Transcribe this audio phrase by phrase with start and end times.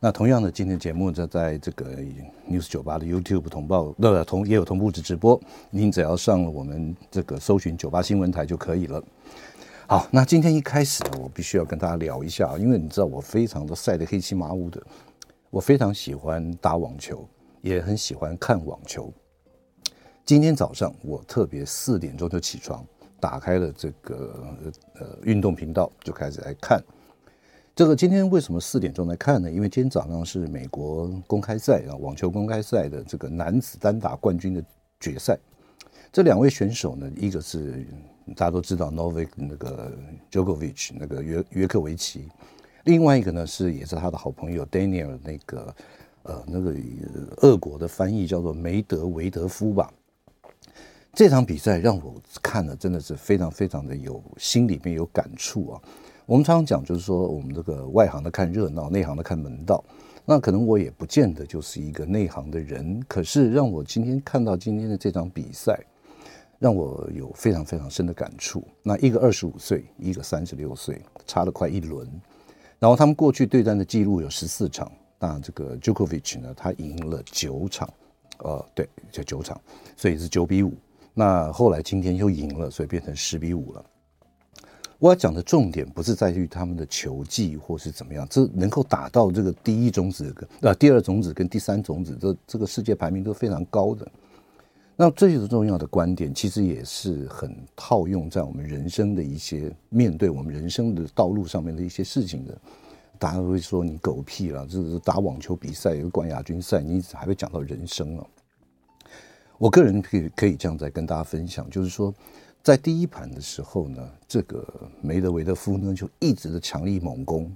[0.00, 1.96] 那同样的，今天节目在在这个
[2.48, 5.40] News 酒吧的 YouTube 同报，那同也有同步的直播。
[5.70, 9.02] 您只要上了我们这个搜寻九八新闻台就可以了。
[9.88, 14.80] 好，那今天一开始呢，我必须要跟大家聊一下，因为你知道我非常的晒得黑漆麻乌的，
[15.50, 17.28] 我非常喜欢打网球，
[17.60, 19.12] 也很喜欢看网球。
[20.24, 22.86] 今天早上我特别四点钟就起床，
[23.18, 24.46] 打开了这个
[25.00, 26.80] 呃运动频道，就开始来看。
[27.78, 29.48] 这个今天为什么四点钟来看呢？
[29.48, 34.60] 因为今天早上是美国公开赛啊，网球公开赛的这个男子单打冠军的
[34.98, 35.38] 决赛。
[36.12, 37.86] 这两位选手呢，一个是
[38.34, 39.92] 大家都知道 Novak 那个
[40.28, 42.28] Jokovic 那个约约克维奇，
[42.82, 45.74] 另外一个呢是也是他的好朋友 Daniel 那个
[46.24, 46.74] 呃那个
[47.42, 49.88] 俄国的翻译叫做梅德韦德夫吧。
[51.12, 55.82] 这场比赛让我看了真的是非常非常的有心里面有感触啊。
[56.28, 59.82] 我们常常讲，就是说，我们这个外行的看热闹，内行的看门道。
[60.26, 65.80] 那可能我也不见得就是一个内行的人，可是让我今天看到今天的这场比赛，
[66.58, 68.62] 让我有非常非常深的感触。
[68.82, 72.06] 那一个二十五岁，一个三十六岁，差了快一轮。
[72.78, 77.88] 然后他们过去对战的记录有十四场，那这个 Djokovic 呢，他赢了九场，
[78.40, 79.58] 呃，对，就九场，
[79.96, 80.74] 所以是九比五。
[81.14, 83.82] 那后来今天又赢了，所以变成十比五了。
[84.98, 94.06] 我要讲的重点不是在于他们的球技或是怎么样，这能够打到这个第一种子跟呃第二种子跟第三种子，这这个世界排名都非常高的。
[94.96, 102.58] 那这就是重要的观点，其实也是很套用在我们人生的一些面对我们人生的道路上面的一些事情的。
[103.20, 108.26] 大家会说你狗屁了，这是打网球比赛有个冠亚军赛，你还会讲到人生啊？
[109.58, 112.12] 我个人可以可以这样再跟大家分享，就是说。
[112.68, 114.62] 在第一盘的时候呢，这个
[115.00, 117.50] 梅德韦德夫呢就一直的强力猛攻，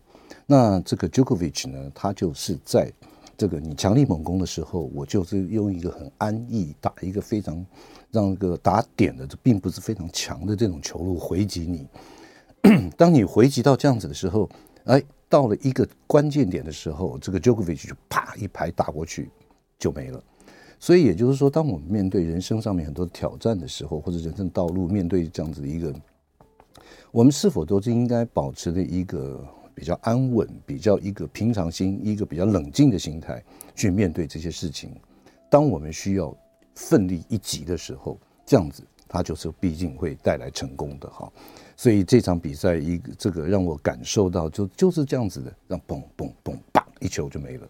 [0.46, 2.90] 那这个 Jokovic 呢，他就是在
[3.36, 7.62] 这个你强力猛攻的时候，我就是用一个很安逸打一个非常
[8.10, 11.86] 让个打点的，这并不是非常强的这种球路回击你。
[12.96, 14.48] 当你回击到这样子的时候，
[14.84, 19.28] 哎，到了一个关键点的时候，这个 Jokovic 就啪一拍打过去
[19.78, 20.24] 就没了。
[20.82, 25.94] 所以也就是说，当我们面对人生上面很多挑战的时候，或者人生道路面对这样子的一个，
[27.12, 33.40] 我们是否都是应该保持的一个比较安稳、比较一个平常心、一个比较冷静的心态
[33.76, 34.90] 去面对这些事情？
[35.48, 36.36] 当我们需要
[36.74, 41.32] 奋力一击的时候，这样子它就是毕竟会带来成功的哈。
[41.76, 47.68] 所以这场比赛一个这个让我感受到就就是这样子的，让嘣嘣嘣嘣一球就没了。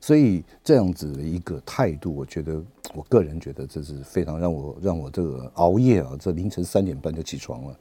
[0.00, 2.62] 所以这样子的一个态度，我觉得，
[2.96, 7.76] 我个人觉得这是非常让我让我这个熬夜啊，这凌晨三点半就起床了，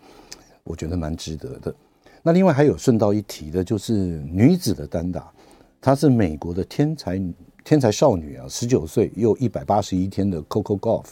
[0.64, 1.74] 我觉得蛮值得的。
[2.22, 5.32] 那另外还有顺道一提的，就是女子的单打，
[5.80, 7.18] 她是美国的天才
[7.64, 11.06] 天才少女啊，十九岁又一百八十一天的 Coco Golf。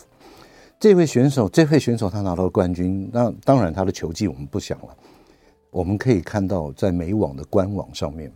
[0.78, 4.96] 这位选手，这位选手她拿到冠军，那当然她的球技我们不讲了，
[5.72, 8.30] 我们可以看到在美网的官网上面。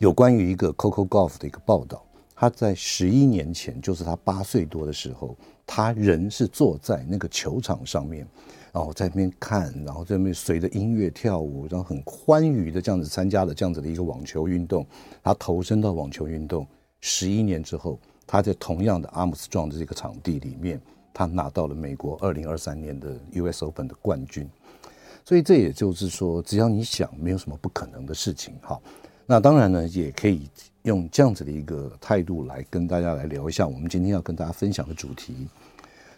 [0.00, 2.02] 有关于一个 Coco Golf 的一个报道，
[2.34, 8.26] 他在十一年前，就是他八岁多的时候，他人是坐在那个球场上面，
[8.72, 14.86] 然后在那边看，然后在那边随着音乐跳舞，然后很欢愉的这样子参加了这样子的一个网球运动。
[15.22, 16.66] 他投身到网球运动
[17.02, 20.80] 十一年之后，他在同样的阿姆斯壮的这个场地里面，
[21.12, 24.48] 他拿到了美国二零二三年的 US Open 的冠军。
[25.26, 28.54] 所以这也就是说，只要你想，没有什么不可能的事情。
[28.62, 28.80] 哈。
[29.26, 30.48] 那当然呢，也可以
[30.82, 35.46] 用这样子的一个态度来跟大家来聊一下我们今天要跟大家分享的主题。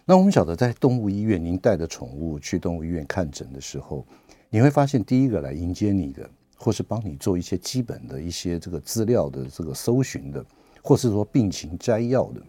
[0.05, 4.05] 那我们晓得，在动物医院，您带着宠物去动物医院看诊的时候，
[4.49, 10.43] 你会发现第一个来迎接你的，或是帮你做一些基本的一些这个资料的这个搜寻的，
[10.81, 12.41] 或是说病情摘要的，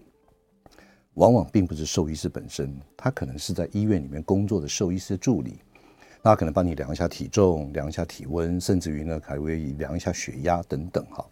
[1.15, 5.59] 往往并不是兽医师本身，他可能是在医院里面工作的兽医师助理。
[6.25, 11.25] 他可能帮你量一下体重，量一下体温，甚至于呢还会量一下血压等等哈。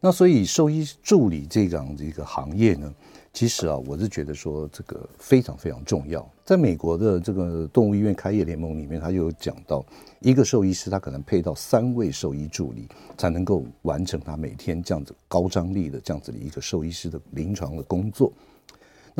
[0.00, 2.94] 那所以兽医助理这样的一个行业呢，
[3.32, 6.24] 其实啊，我是觉得说这个非常非常重要。
[6.44, 9.84] 在美国的这个动物医院开业联盟里面，他就有讲到，
[10.20, 12.86] 一个兽医师他可能配到三位兽医助理，
[13.16, 18.32] 才能够完成他每天这样子高张力的这样子的一个兽医师的临床的工作。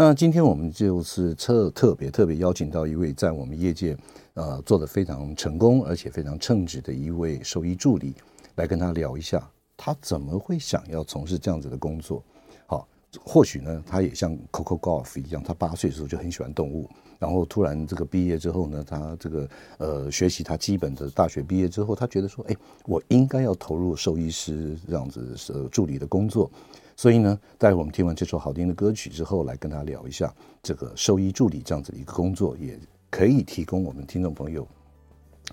[0.00, 3.96] 那今天我们就是特特别特别邀请到一位在我们业界
[4.34, 8.14] 呃做得非常成功而且非常称职的一位兽医助理，
[8.54, 12.22] 来跟他聊一下，他怎么会想要从事这样子的工作？
[12.68, 12.86] 好，
[13.24, 19.48] 或许呢，他也像 Coco Golf 一样，他八岁的时候就很喜欢动物，然后突然这个毕业之后呢，他这个
[19.78, 22.54] 呃学习他基本的大学毕业之后，他觉得说，哎，
[22.84, 26.48] 我应该要投入兽医师这样子呃助理的工作。
[26.98, 32.76] 所以呢，待会我们听完这首好听的歌曲之后，来跟他聊一下这个兽医助理这样子的一个工作，也
[33.08, 34.66] 可以提供我们听众朋友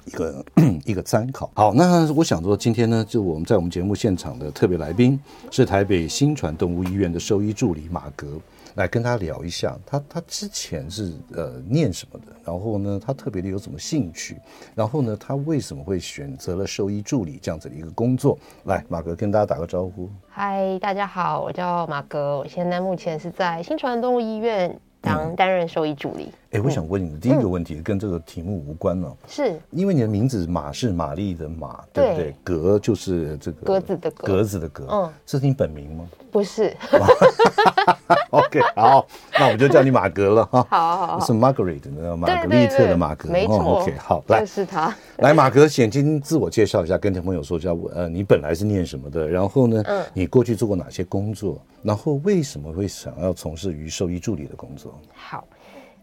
[0.06, 0.44] 一个
[0.86, 1.52] 一个参考。
[1.54, 5.20] 好，那我想说，今天呢，就我们在我们节目现场的特别来宾
[5.52, 8.40] 是台北新传动物医院的兽医助理马格。
[8.76, 12.28] 来跟他聊一下，他他之前是呃念什么的？
[12.44, 14.38] 然后呢，他特别的有什么兴趣？
[14.76, 18.38] 然后呢，他为什么会选择了兽医助理这样子的一个工作？
[18.66, 20.10] 来，马哥跟大家打个招呼。
[20.30, 24.80] 嗨，大家好，我叫马哥，我现在目前是在新传动物医院。
[25.02, 26.32] 当担任兽医助理。
[26.56, 32.36] 哎、嗯，我想问你的第一个问题跟这个题目无关了，是因为你的名字马是玛丽的马，对不对？
[32.44, 36.08] 格就是这个格子的格，格子的格，嗯，这是你本名吗？
[36.32, 36.76] 不是。
[38.30, 39.06] OK，好，
[39.40, 40.68] 那我就叫你马格了哈。
[40.70, 43.82] 好好好，是 Margaret，玛格丽特的马格，没错。
[43.82, 44.94] OK，好，来，是他。
[45.18, 49.28] 来，马格，先先自我介绍一下，跟听朋友说一下，呃，你本来是念什么的？
[49.28, 51.62] 然后呢，嗯，你过去做过哪些工作？
[51.82, 55.00] 然后为什么会想要从事于兽医助理的工作？
[55.14, 55.48] 好，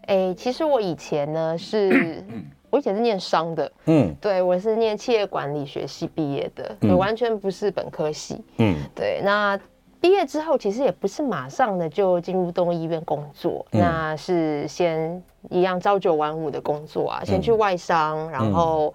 [0.07, 2.23] 哎，其实我以前呢是，
[2.69, 9.21] 我以前是念商的，嗯，对，我是念企业管理学系毕业的，我完全不是本科系，嗯，对。
[9.23, 9.59] 那
[10.01, 18.93] 毕业之后，其实也不是马上的就进入动物医院工作，那是先一样朝九晚五的工作啊，先去外商，然后。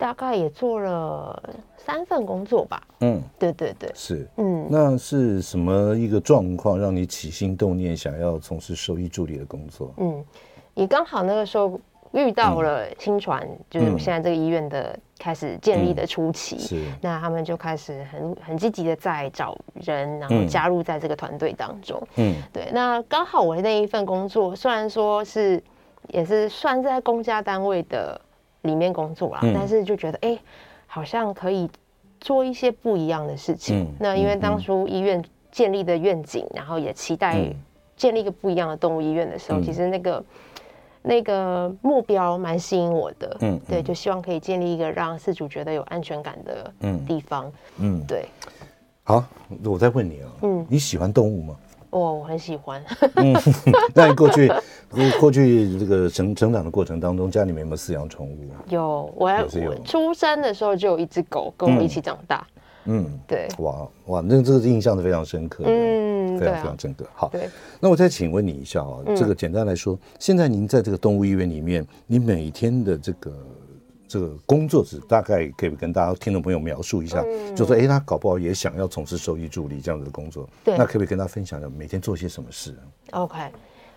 [0.00, 1.42] 大概也做了
[1.76, 2.82] 三份工作吧。
[3.00, 4.26] 嗯，对对对，是。
[4.38, 9.92] 嗯，那是什么一个状况让你起心动念想要从事兽医助理的工作？
[9.98, 10.24] 嗯，
[10.72, 11.78] 也刚好那个时候
[12.12, 16.56] 遇到了新传，嗯、就是我们现在这个医院的开始建立的初期。
[16.56, 16.84] 嗯、是。
[17.02, 22.02] 那他们就开始很很积极的在找人，然后加入在这个团队当中。
[22.16, 22.70] 嗯，对。
[22.72, 25.62] 那刚好我那一份工作虽然说是
[26.08, 28.18] 也是算在公家单位的。
[28.62, 30.40] 里面工作啦，嗯、但是就觉得哎、欸，
[30.86, 31.68] 好像可以
[32.20, 33.82] 做一些不一样的事情。
[33.82, 37.40] 嗯、那因为当初医院建立的愿景，嗯、然后也期待
[37.96, 40.24] 建立一个不一样的动物医院的时候，嗯、其实那个
[41.02, 43.36] 那个目标蛮吸引我的。
[43.40, 46.72] 嗯，对，就希望可以建立一个让饲主觉得有安全感的
[47.06, 47.50] 地方。
[47.78, 48.26] 嗯，对。
[49.02, 49.24] 好，
[49.64, 51.56] 我再问你啊，嗯，你喜欢动物吗？
[51.90, 52.82] 哦，我很喜欢。
[53.16, 53.34] 嗯，
[53.94, 54.50] 那你过去
[55.20, 58.38] 过去这个成成长的过程当中，家里面有没有饲养宠物？
[58.68, 59.74] 有，我还有。
[59.84, 62.46] 出生的时候就有一只狗跟我一起长大。
[62.84, 63.48] 嗯，对。
[63.58, 65.70] 哇哇，那这个印象是非常深刻的。
[65.70, 67.04] 嗯，非常非常深刻。
[67.14, 67.48] 好，对。
[67.78, 73.32] 那我再请问你一下啊，这个简单来说，现在您在这个动物医院里面，你每天的这个。
[74.10, 82.74] 这个工作是大概可以跟大家听众朋友描述一下，嗯、就说哎，他搞不好也想要从事兽医助理这样子的工作，对，那可不可以跟他分享一下每天做些什么事
[83.12, 83.38] ？OK，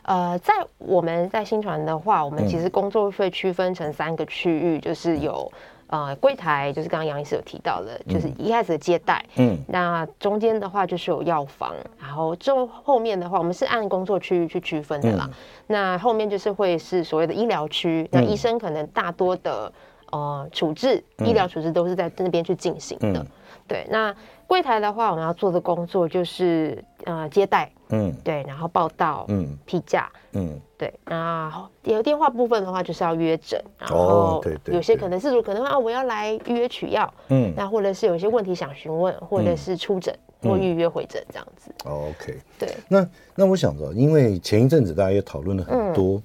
[0.04, 5.52] 呃，在我们在新传的话，我们其实工作会区分成三个区域，嗯、就是有
[5.88, 15.28] 呃柜台，就是刚刚杨医师有提到的，就是一开始的接待，嗯，那中间的话就是有药房，然后之后后面的话，我们是按工作区域去区分的啦。
[15.28, 15.34] 嗯、
[15.66, 19.74] 那后面就是会是所谓的医疗区，那医生可能大多的。
[20.14, 23.20] 呃，处置医疗处置都是在那边去进行的。
[23.20, 23.28] 嗯、
[23.68, 24.16] 对，那
[24.46, 41.74] 柜台的话，我们要做的工作就是呃接待，嗯，对，然后报到，嗯，批价，嗯，对，然后有电话部分的话，就是要约诊，然后有些可能饲主可能啊，我要来预约取药，嗯，那或者是有些问题想询问，或者是出诊、嗯、或预约回诊这样子。
[41.86, 46.18] OK，对，那那我想着，因为前一阵子大家也讨论了很多。
[46.18, 46.24] 嗯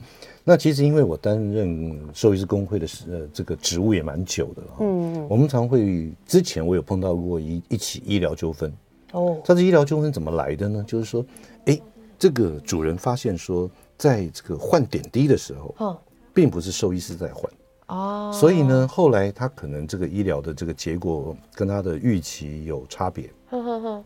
[0.49, 8.73] 那其实，因为我担任兽医师工会的呃这个职务也蛮久的了，嗯，我们常会之前我有碰到过一一起医疗纠纷，
[9.13, 10.83] 哦，它这医疗纠纷怎么来的呢？
[10.89, 11.23] 就是说，
[11.67, 11.79] 哎，
[12.19, 15.99] 这个主人发现说，在这个换点滴的时候，哦，
[16.33, 17.53] 并不是兽医师在换，
[17.89, 24.05] 哦，所以呢，后来他可能这个医疗的这个结果跟他的预期有差别，呵呵呵，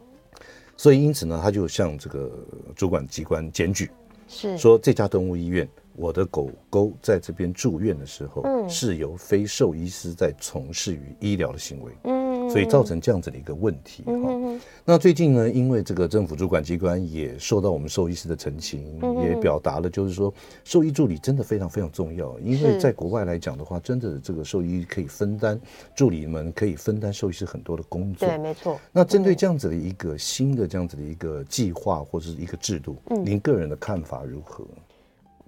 [0.77, 2.33] 所以因此呢，他就向这个
[2.75, 3.89] 主管机关检举，
[4.27, 4.59] 是。
[4.59, 5.69] 说这家动物医院。
[5.95, 14.03] 我的狗狗在这边住院的时候，嗯，是由非兽医师在从事于医疗的行为，嗯，所以造成这样子的一个问题。
[14.05, 20.33] 哈，那最近呢，因为这个政府主管机关也受到我们兽医师的陈情，也表达了，就是说
[20.65, 25.61] 兽医助理真的非常非常重要，因为在国外来讲的话，真的这个兽医可以分担
[25.95, 28.27] 助理们可以分担兽医师很多的工作。
[28.27, 28.81] 对，没错。
[28.91, 34.65] 那针对这样子的一个新的这样子的一个计划或者是一个制度，您个人的看法如何？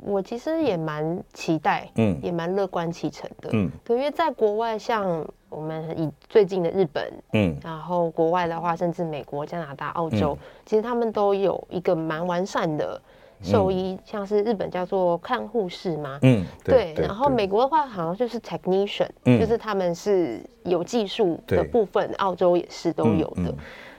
[0.04, 13.00] 我其实也蛮期待，嗯，也蛮乐观其成的，嗯，对，因为在国外，像我们以最近的日本，嗯，然后国外的话，甚至美国、加拿大、澳洲，嗯、其实他们都有一个蛮完善的
[13.42, 23.54] 兽医，嗯、像是日本叫做看护士嘛，嗯，对，对，然后美国的话好像就是 technician，嗯，就是他们是有技术的部分，澳洲也是都有的，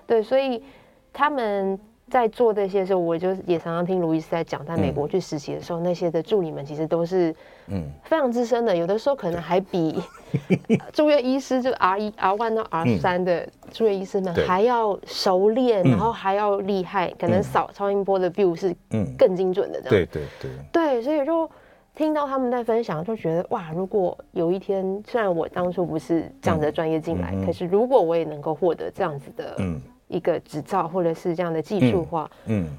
[0.06, 0.64] 对，所以
[1.12, 1.80] 他们。
[2.08, 7.36] 在做这些时候，我就也常常听卢医师在讲，在美国去实习的时候，嗯、那些的助理们其实都是
[7.68, 7.84] 嗯。
[8.04, 10.00] 非常资深的，有的时候可能还比
[10.94, 18.76] 住院医师就 R 一 R one 到 R 三的住院医师们还要熟练，嗯、然后还要厉害，可能扫超音波的 view 是
[19.18, 19.90] 更精准的这样。
[19.90, 20.52] 对对对。
[20.72, 21.50] 对，所以就
[21.96, 29.82] 听到他们在分享，就觉得哇，如果有一天，虽然我当初不是这样的专业进来，嗯嗯、可是如果我也能够获得这样子的嗯。
[30.16, 32.78] 一个执照或者是这样的技术化，嗯，嗯。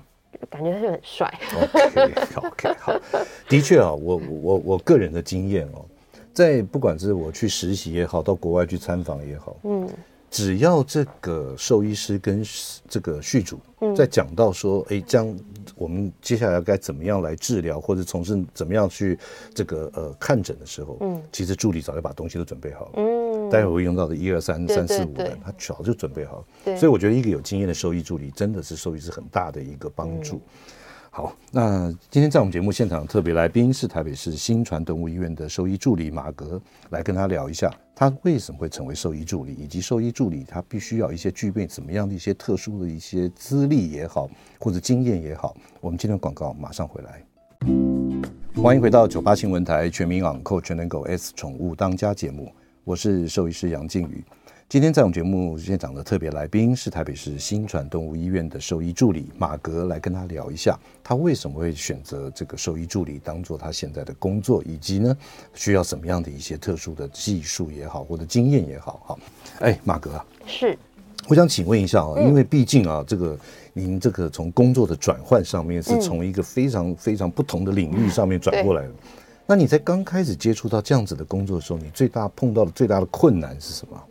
[0.51, 1.33] 感觉他就很帅。
[1.63, 2.93] OK OK 好，
[3.49, 5.85] 的确啊，我我我个人的经验哦，
[6.33, 9.89] 在不管是我去实习也好，到国外去参访也好，嗯。
[10.29, 12.45] 只要这个兽医师跟
[12.89, 13.59] 这个续主
[13.97, 15.39] 在讲到说，哎、嗯，这样
[15.77, 19.17] 我们接下来该怎么样来治疗，或者从事怎么样去
[19.55, 26.45] 这个呃看诊的时候，嗯，其实助理早就把东西都准备好了，嗯，待会会用到的一二三三四五的，他早就准备好。
[26.65, 30.37] 了，所以我觉得一个有经验的兽医助理真的是兽医是很大的一个帮助。
[30.37, 30.41] 嗯。
[31.11, 36.61] 好，那今天在我们节目现场特别来宾是台北市新传动物医院的兽医助理马格，
[36.91, 44.29] 来跟他聊一下，他为什么会成为兽医助理，以及兽医助理他必须要一些具备怎么样的一些特殊的一些资历也好，
[44.61, 45.57] 或者经验也好。
[45.81, 47.25] 我们今天广告马上回来，
[48.63, 52.53] 欢迎回到九八新闻台全民昂购全能狗 S 宠物当家节目，
[52.87, 54.23] 我是兽医师杨靖宇。
[54.69, 65.17] 今天在我们节目现场的特别来宾是台北市新传动物医院的兽医助理马格，来跟他聊一下，他为什么会选择这个兽医助理当做他现在的工作，以及呢
[65.53, 69.19] 需要什么样的一些特殊的技术也好，或者经验也好，好，
[69.59, 70.79] 哎，马格啊，是，
[71.27, 73.37] 我想请问一下啊，因为毕竟啊，这个
[73.73, 78.93] 您这个从工作的转换上面是从一个非常非常不同的领域上面转过来的，
[79.47, 84.03] 那你在刚开始接触到这样子的工作的时候，你最大碰到的最大的困难是什么？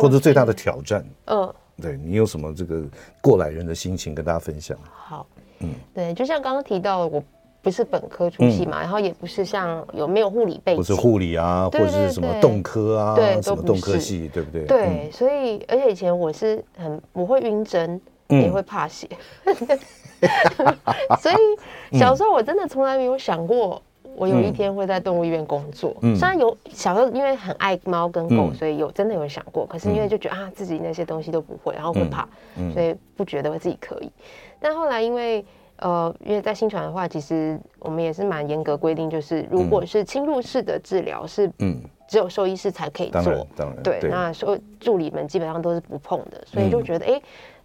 [0.00, 2.82] 或者最大的挑战，嗯，对，你有什么这个
[3.20, 4.78] 过来人的心情跟大家分享？
[4.90, 5.26] 好，
[5.58, 7.22] 嗯，对，就像刚刚提到，我
[7.60, 14.64] 不是本科出系嘛，然后也不是像有没有护理背景，不是护理啊，或者是什么动科啊，对，什么动科系，对不对？
[14.64, 19.06] 对，所以而且以前我是很我会晕针，也会怕血，
[21.20, 21.36] 所以
[21.98, 23.82] 小时候我真的从来没有想过。
[24.16, 32.28] 我有一天会在动物医院工作，嗯，虽然有小时候因为很爱猫跟狗，嗯、所以有真的有想过，可是因为就觉得啊自己那些东西都不会，然后会怕，
[32.72, 34.10] 所以不觉得我自己可以。
[34.60, 35.44] 但后来因为
[35.76, 44.10] 呃，因为在新传的话，其实我们也是蛮严格规定，就是如果是侵入式的治疗是，嗯，只有兽医师才可以做，当然，当然对，对。
[44.10, 47.20] 那所有助理们基本上都是不碰的，所以就觉得哎、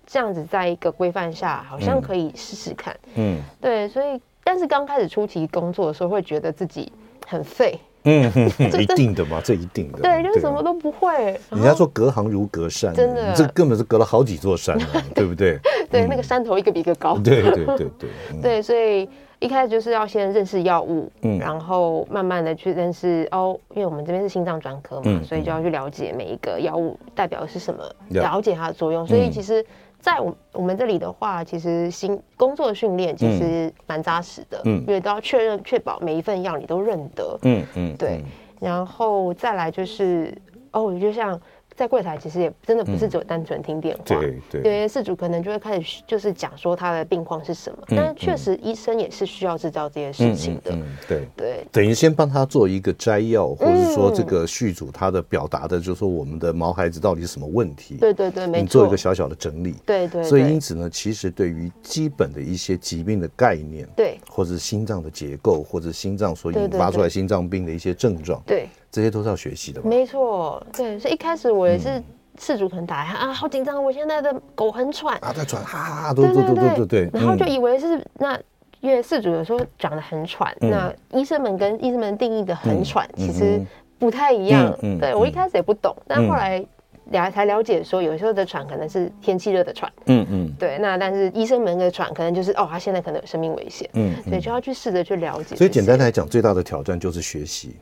[0.08, 4.20] 这样子在一个规范下，好像可以试试看，嗯，对，所以。
[4.50, 6.92] 但是刚开始初期工作的时候，会觉得自己
[7.28, 7.80] 很废。
[8.06, 8.24] 嗯，
[8.82, 10.00] 一定的嘛，这一定的。
[10.00, 11.40] 对，就是什么都不会。
[11.52, 14.76] 人家说隔行如隔山，真的，这根本是隔了好几座山，
[15.14, 15.60] 对不对？
[15.92, 17.16] 对，那个山头一个比一个高。
[17.20, 18.10] 对对对对。
[18.42, 29.06] 对，所以一开始就是要先认识药物，嗯，然后慢慢的去认识哦，因为我们这边是心脏专科嘛，所以就要去了解每一个药物代表的是什么，了解它的作用。
[29.06, 29.64] 所以其实。
[30.00, 38.24] 在我我们这里的话，其实新工作训练其实蛮扎实的，嗯，因为都要确认确保每一份药你都认得，嗯嗯，对，
[38.60, 40.34] 然后再来就是
[40.72, 41.40] 哦，就像。
[41.80, 51.26] 在柜台其实也真的不是只有单纯听电话，对对，因为事主可能就会开始就是讲说他的病况是什么，但是确实医生也是需要知道这些事情的，对。
[51.38, 68.68] 对，等于先帮他做一个摘要，或者是说这个续主他的表达的，就是说我们的毛孩子到底是什么问题，对对对，没错，你做一个小小的整理，对对，所以因此呢，其实对于基本的一些疾病的概念，对，或者是心脏的结构，或者心脏所引发出来心脏病的一些症状，对。
[68.92, 72.02] 这些都是要学习的，没错，对，所以一开始我也是
[72.38, 78.40] 事主可能打来啊，好紧张，我现在的狗很喘啊，在喘，哈哈，对对对对对，然后就以为是那，
[78.82, 83.62] 因为饲主有时候讲的很喘，那医生们跟医生们定义的很喘其实
[83.98, 86.66] 不太一样，对，我一开始也不懂，但后来
[87.12, 90.78] 了才了解说，有时候的喘可能是天气热的喘，嗯嗯，对。
[90.78, 95.56] 那但是医生们的喘可能就是哦，他现在可能有生命危险，嗯，所以就要去试着去了解。
[95.56, 97.76] 所以简单来讲，最大的挑战就是学习，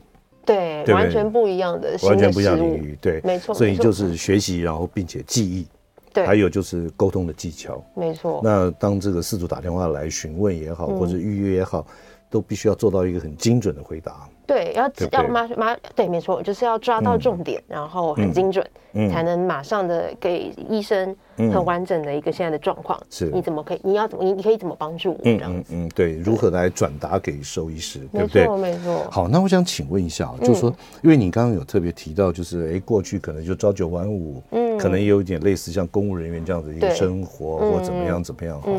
[0.84, 3.54] 对，完全不一样的，完全不一样的领域，对，没错。
[3.54, 5.66] 所以就是学习，然后并且记忆，
[6.12, 8.40] 对，还有就是沟通的技巧，没错。
[8.42, 11.86] 那当这个事主打电话来询问也好，或者预约也好，
[12.30, 14.26] 都必须要做到一个很精准的回答。
[14.48, 18.66] 对，要要马马对，没错，就是要抓到重点，然后很精准，
[19.12, 22.98] 才能马上的给医生很完整的一个现在的状况。
[23.10, 23.80] 是，你怎么可以？
[23.84, 24.24] 你要怎么？
[24.24, 25.18] 你你可以怎么帮助我？
[25.22, 25.74] 这样子。
[25.74, 28.00] 嗯，对，如何来转达给兽医师？
[28.10, 28.42] 对不对？
[28.42, 29.06] 没错，没错。
[29.10, 38.70] 好，那我想请问一下，就是说，因为你刚刚有特别提到，就是哎，过去可能就朝九晚五，嗯，可能也有一点类似像公务人员这样的一个生活，或怎么样怎么样哈。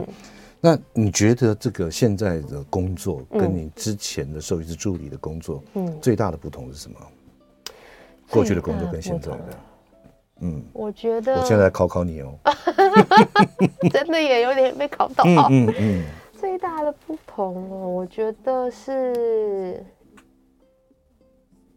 [0.62, 7.00] 那你觉得这个现在的工作跟你之前的兽医师助理的工作，嗯，最大的不同是什么？
[8.30, 9.40] 过去的工作跟现在的，
[10.42, 12.34] 嗯，我觉得，我现在考考你哦，
[13.92, 15.38] 真的也有点被考到，嗯
[15.68, 19.84] 嗯嗯，最大的不同哦，我觉得是，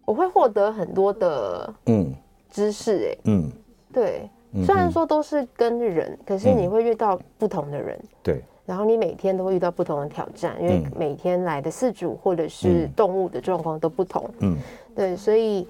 [0.04, 2.14] 我会获得很多的嗯。
[2.50, 3.50] 知识，哎，嗯，
[3.90, 4.28] 对，
[4.66, 8.44] 虽然说都是跟人，可是你会遇到不同的人，对。
[8.64, 14.30] 然后你每天都会遇到不同的挑战，因为每天来的饲主或者是动物的状况都不同。
[14.38, 14.56] 嗯，
[14.94, 15.66] 对，所以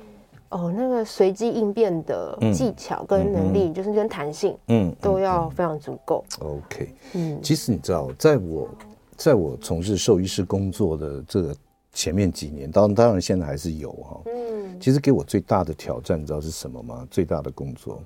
[0.51, 6.23] 哦，那个随机应变的技巧跟能力，就是跟弹性，嗯，都要非常足够。
[6.41, 8.69] OK，嗯，其实你知道，在我
[9.17, 11.57] 在我从事兽医师工作的这个
[11.93, 14.21] 前面几年，当当然现在还是有哈。
[14.27, 17.09] 嗯，其实给我最大的挑战，你知道是什么吗？
[17.11, 18.03] 最大的工作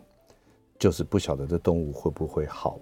[0.78, 2.78] 就是不晓得这动物会不会好。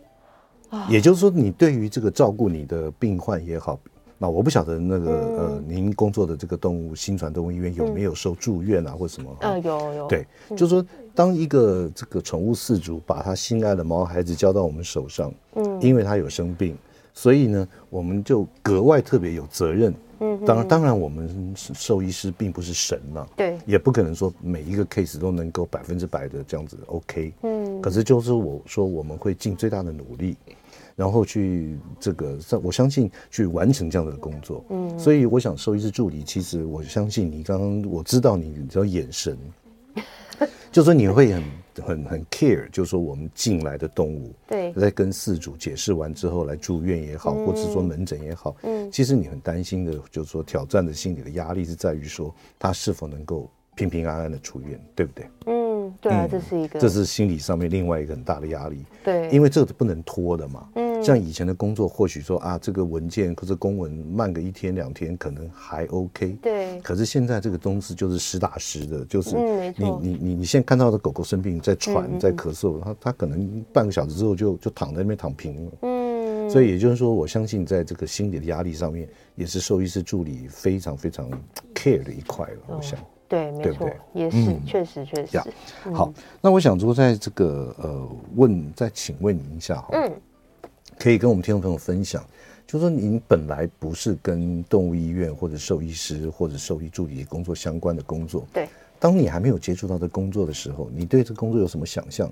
[0.88, 3.78] 也就是说，你对于这个照顾你的病患也好，
[4.19, 9.37] 那我不晓得那个呃，您工作的这个动物新传动物医院有没有收住院啊，或什么？
[9.40, 10.07] 呃，有有。
[10.07, 16.76] 对，就是说，当一个这个宠物饲主把他心爱的毛孩子交到我们手上，嗯，因为他有生病，
[17.12, 19.95] 所以呢，我们就格外特别有责任。
[20.21, 27.33] 嗯，当然，当然，我们兽医师并不是神嘛，对，也不可能说每一个 case 都能够百分之百的这样子 OK。
[27.43, 30.37] 嗯，可是就是我说，我们会尽最大的努力。
[30.97, 34.65] 然后去这个，我相信去完成这样的工作。
[34.71, 39.37] 嗯，所以我想，兽医师助理，其实我相信你刚刚我知道你的眼神，
[40.71, 41.45] 就说你会很
[41.83, 55.27] 很很 care，就是说我们进来的动物，对，在跟饲主解释完之后来住院也好，或者是说门诊也好，嗯，其实你很担心的，就是说挑战的心理的压力是在于说他是否能够平平安安的出院，对不对？
[55.47, 58.85] 嗯，对啊，这是一个，这是心理上面另外一个很大的压力。
[59.03, 60.68] 对，因为这个是不能拖的嘛。
[60.77, 66.37] 嗯，像以前的工作，或许说啊，这个文件或者公文慢个一天两天，可能还 OK。
[66.40, 66.81] 对。
[66.81, 69.37] 可是现在这个东西就是实打实的，就是
[69.77, 75.73] 你你你你现在看到的狗狗生病在喘在咳嗽，它它可能半个小时之后就就躺在那边躺平了。
[75.83, 76.51] 嗯。
[76.51, 81.31] 所以也就是说，我相信在这个心理的压力上面，也是兽医师助理非常非常
[81.75, 82.59] care 的一块了。
[82.69, 82.99] 我想。
[83.27, 85.40] 对，没错，也是，确实确实。
[85.93, 86.12] 好，
[86.43, 90.12] 那我想说，在这个呃，问再请问您一下哈，嗯，
[90.98, 92.24] 可以跟我们听众朋友分享，
[92.66, 98.68] 就是说您本来不是跟动物医院或者兽医师或者兽医助理工作相关的工作，对。
[98.98, 102.30] 当你还没有接触到这工作的时候，你对这个工作有什么想象？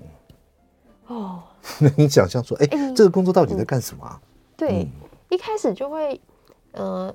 [1.07, 1.43] 哦，
[1.79, 4.21] 那 你想象说，哎，这个工作到底在干什么？
[4.57, 4.87] 对，
[5.29, 6.19] 一开始就会，
[6.71, 7.13] 呃。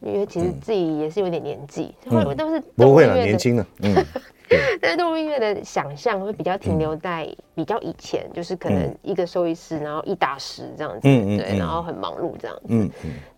[0.00, 3.64] 因为其实自己也是有点年纪，会都是不会了，年轻了。
[3.78, 3.94] 嗯，
[4.80, 12.90] 但动物音乐的想象会比较停留在比较以前，就是可能一个兽医师，然后一打十这样子，对，然后很忙碌这样子，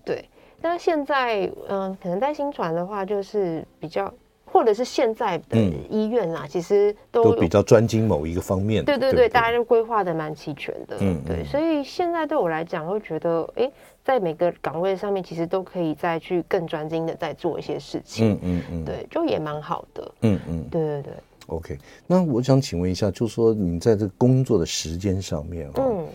[0.04, 0.24] 对。
[0.60, 4.12] 但是现在，嗯，可能在新传的话，就是比较。
[4.56, 5.58] 或者是现在的
[5.90, 8.82] 医院啦，其实都都比较专精某一个方面。
[8.82, 10.96] 对对对，大家都规划的蛮齐全的。
[11.00, 13.70] 嗯，对，所以现在对我来讲，会觉得，哎，
[14.02, 18.32] 在每个岗位上面，其实都可以再去更专精的再做一些事情。
[18.32, 20.14] 嗯嗯嗯，对，就也蛮好的。
[20.22, 21.12] 嗯嗯，对对对。
[21.48, 26.06] OK，那我想请问一下，就是说你在这个工作的时间上面，嗯，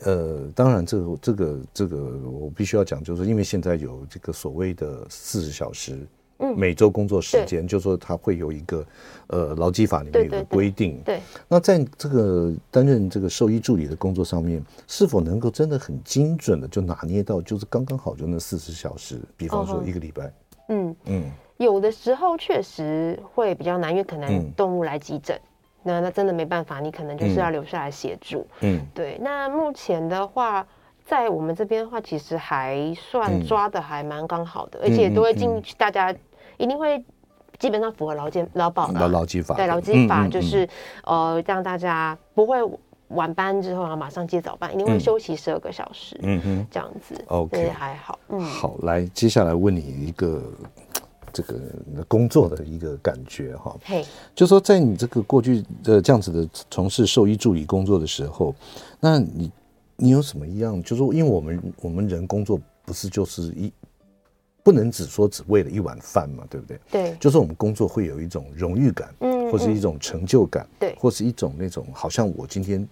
[0.00, 1.96] 呃，当然这个这个这个
[2.28, 5.96] 我必须要讲，就是因为现在有这个所谓的四十小时。
[6.52, 8.84] 每周工作时间，就说他会有一个，
[9.28, 11.00] 呃，劳基法里面有个规定。
[11.04, 11.20] 对。
[11.48, 19.20] 那在这个担任这个兽医助理的工作上面，是否能够真的很精准的就拿捏到，就是刚刚好就那四十小时？
[19.36, 20.32] 比方说一个礼拜。
[20.68, 21.30] 嗯嗯。
[21.56, 25.40] 有的时候确实会比较难，因为可能动物来急诊，
[25.82, 28.46] 那那真的没办法，你可能就是要留下来协助。
[28.60, 28.80] 嗯。
[28.92, 29.18] 对。
[29.22, 30.66] 那目前的话。
[31.06, 36.10] 在我们这边的话，其实还算抓的还蛮刚好的，嗯、而且都会进，大家
[36.58, 37.02] 一定会
[37.58, 39.08] 基本上符合劳健劳保的。
[39.08, 40.68] 劳基法，对劳基法就是、
[41.04, 42.58] 呃让大家不会
[43.08, 47.68] 晚班之后然后马上接早班，一定会休息十二个小时，嗯哼，这样子，OK。
[47.68, 50.42] 还好，嗯，好，来接下来问你一个
[51.32, 51.60] 这个
[52.08, 54.04] 工作的一个感觉哈，嘿。
[54.34, 58.54] 就说在你这个过去的这样子的从事兽医助理工作的时候，
[58.98, 59.52] 那你
[59.96, 60.82] 你有什么一样？
[60.82, 63.72] 就是说因为我们我们人工作不是就是一。
[64.64, 66.80] 不能只说只为了一碗饭嘛，对不对？
[66.90, 72.88] 对，就是我们工作会有一种荣誉感，嗯，或是一种成就感，对，或是一种那种好像我今天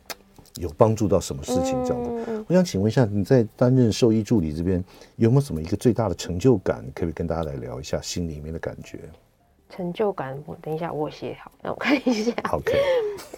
[0.57, 2.11] 有帮助到什么事情这样的。
[2.29, 4.85] 嗯，我想请问一下，你在担任兽医助理这边
[5.17, 6.85] 有没有什么一个最大的成就感？
[6.95, 8.99] 可不可以跟大家来聊一下心里面的感觉？
[9.71, 12.33] 成就感，我等一下我写好，让我看一下。
[12.53, 12.75] OK，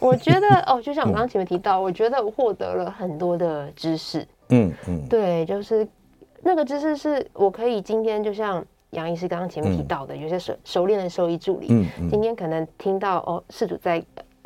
[0.01, 4.27] 我觉得哦，就像我刚刚前面提到，我觉得我获得了很多的知识。
[4.49, 5.87] 嗯嗯，对，就是。
[6.45, 14.05] 那个知识是我可以今天就像杨医师刚刚前面提到的，嗯、有些熟熟练的兽医助理，嗯嗯、今天可能听到哦，事主在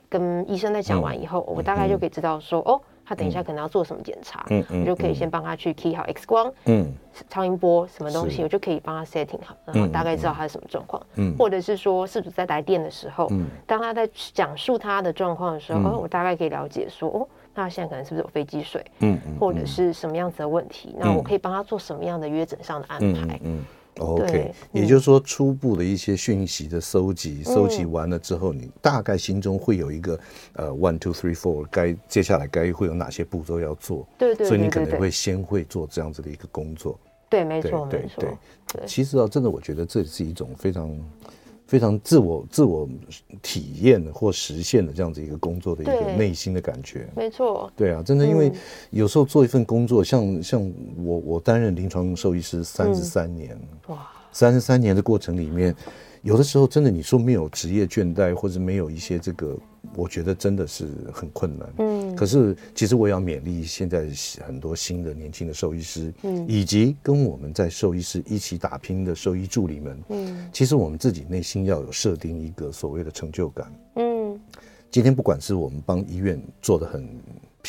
[0.09, 6.91] 跟医生在讲完以后，嗯、我大概就可以知道说，嗯、哦，他等一下可能要做什么检查，嗯嗯、我就可以先帮他去 key 好 X 光，嗯、
[7.29, 17.29] 超音波什么东西，我就可以帮他 setting 好，然后大概知道他是什么状况，嗯、或者是说事主在来电的时候，嗯、当他在讲述他的状况的时候，嗯、哦，我大概可以了解说，哦。
[17.59, 18.85] 那现在可能是不是有飞积水？
[19.01, 20.95] 嗯，或者是什么样子的问题？
[20.97, 23.41] 那我可以帮他做什么样的约诊上的安排？
[23.43, 23.65] 嗯
[23.99, 30.21] ，OK，也就是说初步的一些讯息的搜集，搜集完了之后，你大概心中会有一个
[30.53, 34.07] 呃 one two three four，该接下来该会有哪些步骤要做？
[34.17, 36.97] 对对，所以你可能会先会做这样子的一个工作。
[37.29, 38.23] 对，没错，没错。
[38.73, 40.97] 对，其实啊，真的，我觉得这是一种非常。
[41.69, 42.89] 非常自我、自我
[43.43, 47.71] 体验或实现的这样子一个工作的一个内心的感觉，没错。
[47.77, 48.51] 对啊，真的，因为
[48.91, 53.57] 有时候做一份工作，像像我，我担任临床兽医师三十三年，
[53.89, 55.77] 哇，三十三年的过程里面。
[56.23, 59.57] 有的时候真的，你说没有职业倦怠，或者没有一些这个，
[59.95, 61.69] 我觉得真的是很困难。
[61.79, 64.09] 嗯，可是其实我也要勉励现在
[64.47, 73.73] 很多新的年轻的兽医师，嗯，以及跟我们在兽医师一起打拼的兽医助理们，嗯，其实我们自己内心要有设定一个所谓的成就感。
[73.97, 74.41] 嗯，
[74.91, 77.09] 今天不管是我们帮医院做的很。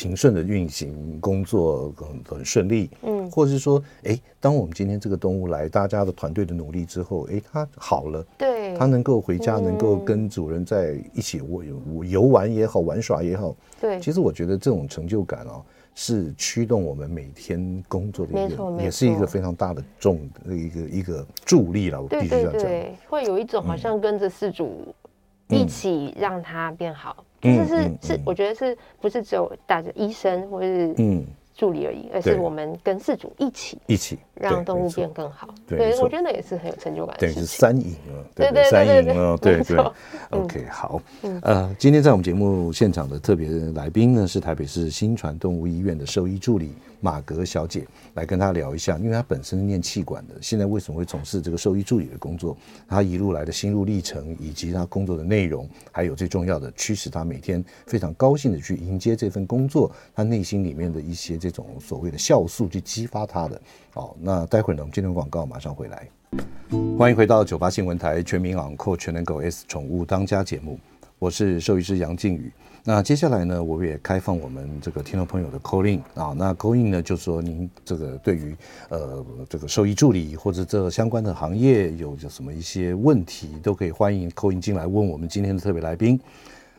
[0.00, 15.62] 平顺的运行，工作很很顺利，嗯，或者是说，哎，当我们今天这个动物来，大家的团队的努力之后，哎，它好了，对，它能够回家，能够跟主人在一起游游玩也好，玩耍也好，对，其实我觉得这种成就感哦，
[15.94, 22.00] 是驱动我们每天工作的一个，也是一个非常大的重的一个一个助力了。
[22.00, 24.94] 我必须这样讲，对，会有一种好像跟着饲主
[25.48, 27.14] 一起让它变好。
[27.18, 31.24] 其实是是，是，我觉得是不是只有打着医生或是嗯。
[31.60, 35.54] 助理而已，而是我们跟饲主一起一起让动物变更好。
[35.66, 37.20] 对，我觉得那也是很有成就感的。
[37.20, 39.76] 对，是三赢啊，对对三赢啊，对对。
[40.30, 41.02] OK，好，
[41.42, 52.56] 呃，今天在我们节目现场的特别来宾呢，是台北市新传动物医院的兽医助理马格小姐，来跟她聊一下，因为她本身是念气管的，现在为什么会从事这个兽医助理的工作？
[52.88, 61.49] 她一路来的心路历程，以及她工作的内容，还有最重要的驱使她每天非常高兴的去迎接这份工作，她内心里面的一些这。
[61.50, 63.60] 这种所谓的酵素去激发它的，
[63.92, 66.08] 好，那待会儿呢，我们今天广告马上回来。
[66.96, 70.78] 欢迎回到九八新闻台全民昂扣全能狗 S 宠物当家节目，
[71.18, 72.52] 我是兽医师杨靖宇。
[72.84, 78.54] 那接下来呢，我也开放我们这个听众朋友的 call in 啊，那 call in 呢，就是说您这个对于
[78.88, 86.20] 呃这个兽医助理或者这相关的行业有着什么一些问题，都可以欢迎 call in 进来问我们今天的特别来宾。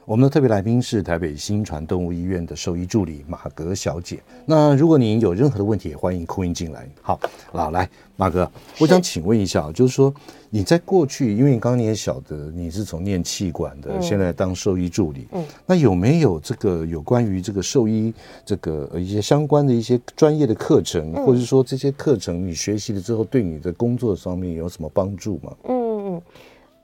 [0.05, 4.19] 我们的特别来宾是台北新传动物医院的兽医助理马格小姐。
[4.45, 6.89] 那如果您有任何的问题，也欢迎 call in 进来。
[7.01, 7.19] 好，
[7.51, 10.11] 好，来，马格，我想请问一下，就是说
[10.49, 18.11] 你在过去，因为你刚刚你也晓得你是从念气管的，嗯、现在当兽医助理，嗯，那有没有这个有关于这个兽医
[18.43, 25.55] 这个一些相关的一些专业的课程，嗯、或者说这些课程你学习了之后，对你的工作上面有什么帮助吗？
[25.65, 26.21] 嗯嗯，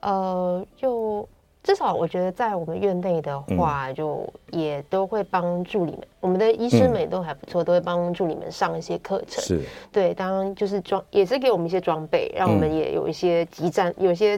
[0.01, 1.27] 呃，就。
[1.67, 5.99] 至少我觉得，在我们院内的话，就也都会帮助你们。
[6.01, 9.43] 嗯、我们的医师们也都还不错，嗯、都会帮助你们上一些课程。
[9.43, 14.37] 是，对，当然就是装，也是给我们一些装备，让我们也有一些激战，有一些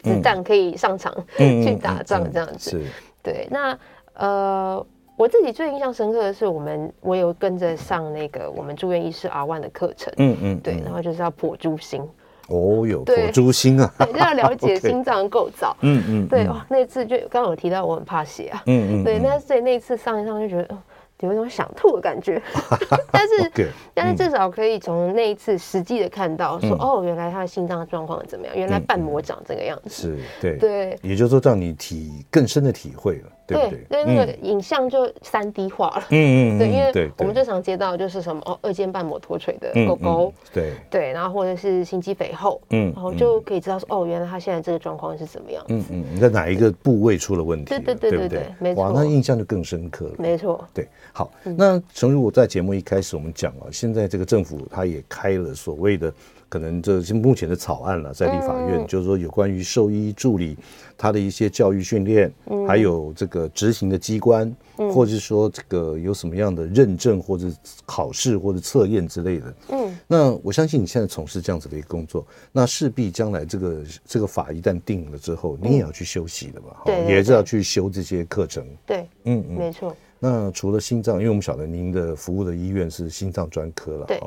[0.00, 2.70] 子弹可以上场、嗯、去打仗这样子。
[2.70, 2.82] 是，
[3.20, 3.48] 对。
[3.50, 3.76] 那
[4.12, 4.86] 呃，
[5.16, 10.14] 我自己最印象深刻的是，我们我有跟着上那个我们住院医师 R1 的课程。
[10.18, 12.00] 嗯嗯，对，然后就是要破猪心。
[12.48, 15.76] 哦，有剖猪心啊，对，就要了解 心脏构造。
[15.80, 18.62] 嗯嗯，对哇，那次就刚刚有提到我很怕血啊。
[18.66, 20.76] 嗯嗯，对，那所以那次上一上就觉得，
[21.20, 22.40] 有一种想吐的感觉，
[23.10, 28.54] 但是 Okay, 但是至少可以从那一次实际的看到说，说、嗯、哦，原来他的心脏状况怎么样？
[28.56, 30.58] 原来瓣膜长这个样子，嗯、是对。
[30.58, 33.28] 对，也就是说让你体更深的体会了。
[33.46, 36.04] 对对，对，那个影像就三 D 化了。
[36.10, 45.64] 嗯嗯， 对，因为我们最常接到就是什么哦，二尖瓣膜脱垂的狗狗，对对，然后或者是心肌肥厚，嗯，然后就可以知道说哦，原来他现在这个状况是怎么样。
[45.68, 47.66] 嗯嗯，你在哪一个部位出了问题？
[47.66, 48.84] 对对对对对，没错。
[48.84, 50.14] 哇，那印象就更深刻了。
[50.18, 50.66] 没错。
[50.72, 56.12] 对，好，那诚如我在节目一开始我们讲了，现在这个政府他也开了所谓的。
[56.54, 60.56] 可能这是目前的草案了，在立法院，嗯、就是说有关于兽医助理
[60.96, 67.48] 他的一些教育训练，嗯、还有这个执行的机关，嗯、或者是说这个有什么样的认证或者
[67.84, 69.54] 考试或者测验之类的。
[69.70, 76.82] 嗯，那我相信你现在从事这样子的一个工作，那势必将来这个这个法一旦定了之后，你也要去修习的吧？
[76.84, 78.64] 对、嗯，也是要去修这些课程。
[78.86, 79.92] 对，嗯嗯，没错。
[80.20, 84.22] 那除了心脏，因为我们晓得您的服务的医院是心脏专科了，对。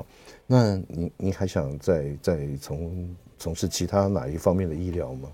[0.48, 5.30] 那您您还想再再从从事其他哪一方面的医疗吗？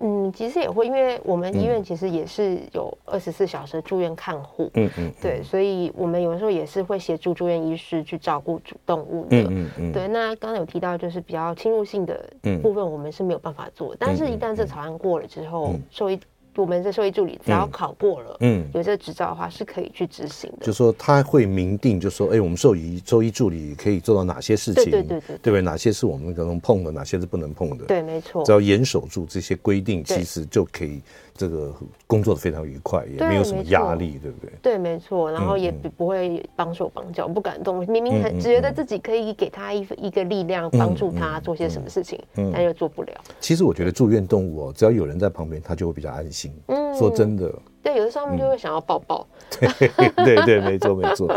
[0.00, 10.08] 嗯，其实也会，因为我们医院其实也是有二十四小时住院看护，嗯嗯，对，所以我们有的时候也是会协助住院医师去照顾主动物的，嗯嗯，对。
[10.08, 12.28] 那刚刚有提到就是比较侵入性的
[12.60, 16.18] 部分，我们是没有办法做，但是一旦这草案过了之后，兽医。
[16.56, 20.66] 我们的兽医助理只要考过了，嗯，有这个执照的话是可以去执行的。
[20.66, 24.84] 就说他会明定，就说，哎，我们兽医兽医助理可以做到哪些事情？
[24.84, 25.60] 对对对对，对不对？
[25.60, 27.84] 哪些是我们可能碰的，哪些是不能碰的？
[27.86, 28.44] 对，没错。
[28.44, 31.00] 只要严守住这些规定，其实就可以。
[31.36, 31.74] 这个
[32.06, 34.52] 工作的非常愉快，也没有什么压力，对不对？
[34.62, 35.30] 对，没错。
[35.32, 37.84] 然后也不不会绑手绑脚，不敢动。
[37.88, 43.12] 明明很觉得自己可以给他一一个力量，帮助他做些什么事情，但又做不了。
[43.40, 46.52] 其实我觉得住院动物哦，只要有人在旁边，他就会比较安心。
[46.68, 47.52] 嗯，说真的。
[47.82, 49.26] 对，有的时候他们就会想要抱抱。
[49.60, 49.68] 对
[50.24, 51.28] 对对，没错没错。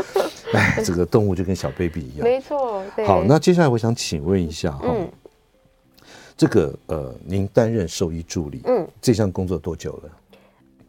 [0.53, 2.23] 哎，这个动物就跟小 baby 一样。
[2.23, 2.81] 没错。
[3.05, 4.95] 好，那接下来我想请问一下哈。
[6.37, 10.11] 这个呃，您担任兽医助理，嗯，这项工作多久了？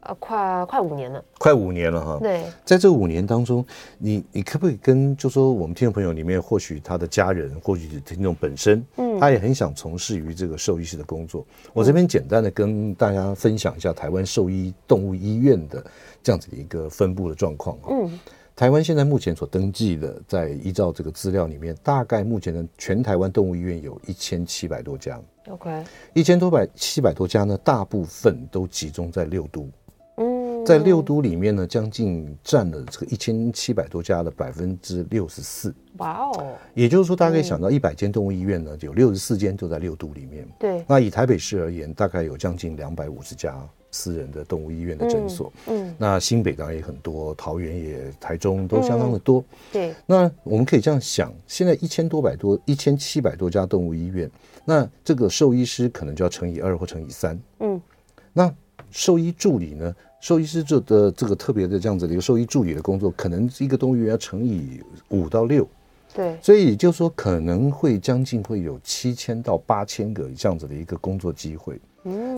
[0.01, 2.19] 呃，快快五年了，快五年了哈。
[2.21, 3.65] 对，在这五年当中，
[3.99, 11.45] 你你可不可以跟就说我们听众朋友里面，或许他的家人，或许是听众本身，嗯，他也很想从事于这个兽医师的工作。
[11.65, 15.85] 嗯，我这边简单的跟大家分享一下台湾兽医动物医院的
[16.23, 17.77] 这样子的一个分布的状况。
[17.91, 18.21] 嗯。
[18.59, 25.17] 台湾现在目前所登记的，在依照这个资料里面，大概目前的全台湾动物医院有一千七百多家。
[25.49, 29.71] OK，一千多百七百多家呢，大部分都集中在六都。
[30.17, 35.73] 嗯，在六都里面呢，将近占了这个一千七百多家的百分之六十四。
[35.99, 36.57] 哇哦！
[36.75, 40.45] 也就是说，大家可以想到一百间动物医院呢，有六十四间都在六都里面。
[40.59, 40.85] 对。
[40.89, 43.57] 那以台北市而言，大概有将近两百五十家。
[43.91, 49.95] 私人的动物医院的诊所，嗯，嗯，那新北当然也很多，桃园也，台中都相当的多，嗯、对。
[50.07, 54.31] 那我们可以这样想，现在一千多百多，一千七百多家动物医院，
[54.65, 57.81] 那这个兽医师可能就要乘以二或乘以三，嗯。
[58.33, 58.55] 那
[58.91, 59.95] 兽医助理呢？
[60.21, 65.67] 兽医师做的这个特别的这样子的一个兽医助理的工作，可能一个动物医院要乘以五到六，
[66.13, 66.37] 对。
[66.43, 71.81] 所以就说可能会将近会有七千到八千个这样子的一个工作机会。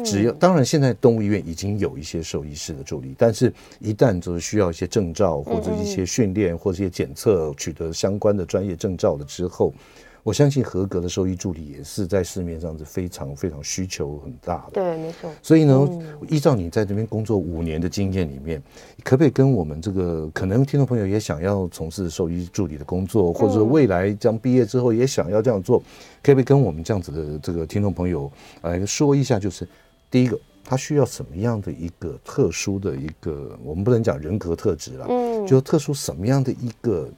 [0.05, 9.73] 只要当然，现在动物医院已经有一些兽医师的助理，但是一旦就是需要一些证照或者一些训练或者一些检测，取得相关的专业证照了之后。
[10.23, 14.73] 我相信合格的兽医助理也是在市面上是非常非常需求很大的。
[14.75, 15.31] 对，没错。
[15.43, 18.63] 所以呢，嗯、依照你在这边工作五年的经验里面，
[19.03, 25.85] 可不可以跟我们这个可能听众朋友也想要从事兽医助理的工作，或者未来将毕业之后也想要这样做，嗯、
[26.23, 28.31] 可不可以跟我们这样子的这个听众朋友
[28.63, 29.39] 来说一下？
[29.39, 29.67] 就是
[30.11, 37.09] 第一个，他需要什么样的一个特殊的一个，我们不能讲人格特质了，嗯，就特殊什么样的一个。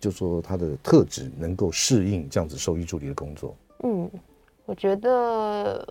[0.00, 3.54] 就说他的特质能够适应这样子兽医助理的工作。
[3.82, 4.10] 嗯，
[4.64, 5.86] 我觉得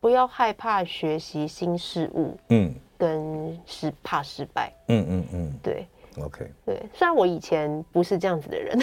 [0.00, 2.36] 不要害怕学习新事物。
[2.48, 4.72] 嗯，跟是怕失败。
[4.88, 5.86] 嗯嗯嗯，对。
[6.18, 6.46] OK。
[6.66, 8.78] 对，虽然我以前不是这样子的人，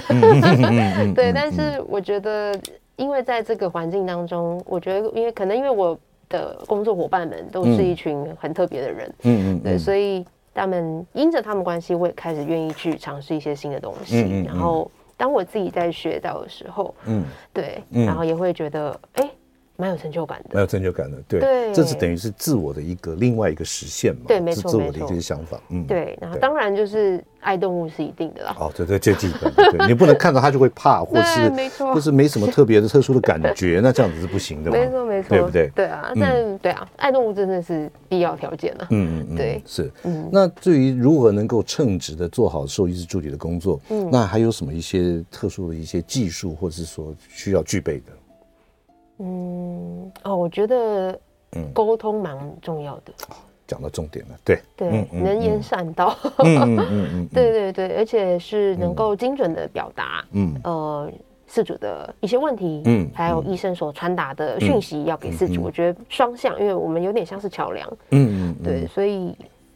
[1.13, 2.60] 对，但是我觉得，
[2.96, 5.98] 因为在这个环境当中，我觉得，因为可能因为我
[6.30, 9.13] 的工作伙伴们都是一群很特别的人。
[9.24, 10.26] 嗯嗯，对，所以。
[10.58, 14.24] 他们因着他们关系，我也开始愿意去尝试一些新的东西。
[14.24, 19.30] 嗯嗯嗯、然后，当我自己在学到的时候，嗯，对，嗯、然后也会觉得，哎，
[19.77, 35.71] 蛮有成就感的，蛮有成就感的，对，对，这是等于是自我的一个另外一个实现嘛，对，没错，自我的一些想法，嗯，对，然后当然就是爱动物是一定的啦，哦，对对，最基本，对， 你不能看到它就会怕，或是没错，或是没什么特别的特殊的感觉，那这样子是不行的嘛，没错没错，对不对？
[35.75, 48.05] 对啊，但对啊，爱动物真的是必要条件了，嗯嗯嗯，对，是，嗯，那至于如何能够称职的做好兽医师助理的工作，嗯，那还有什么一些特殊的一些技术，或者是说需要具备的？
[49.19, 51.17] 嗯哦，我觉得
[51.73, 53.13] 沟通蛮重要的。
[53.65, 56.15] 讲到重点了，对对，能言善道。
[56.38, 60.23] 嗯嗯嗯， 对对对，而且是能够精准的表达。
[60.32, 61.12] 嗯呃，
[61.47, 65.62] 事主的一些问题，嗯，还有医生所传达的讯息要给事主。
[65.62, 67.86] 我觉得双向，因为我们有点像是桥梁。
[68.12, 69.36] 嗯嗯，对，所以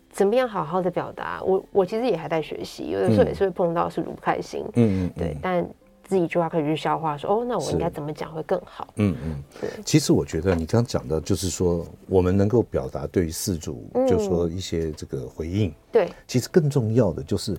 [0.10, 1.41] 怎么样好好的表达？
[1.43, 4.63] 我我其实也还在学习，有的时候也是会碰到事主不开心。
[4.75, 5.67] 嗯嗯，对，但。
[6.12, 8.86] 自己就要可以去消化，说哦，那我应该怎么讲会更好？
[8.97, 9.69] 嗯嗯，对。
[9.86, 15.74] 其实我觉得你刚刚讲的，就是说我们能够表达对于事主，就是说一些这个回应。
[15.89, 17.58] 对，其实更重要的就是